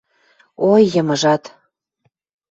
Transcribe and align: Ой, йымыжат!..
Ой, 0.71 0.83
йымыжат!.. 0.93 1.43